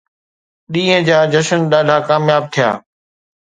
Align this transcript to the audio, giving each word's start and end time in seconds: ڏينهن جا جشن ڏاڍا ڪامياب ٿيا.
ڏينهن 0.73 1.01
جا 1.09 1.17
جشن 1.33 1.59
ڏاڍا 1.71 1.97
ڪامياب 2.09 2.43
ٿيا. 2.53 2.69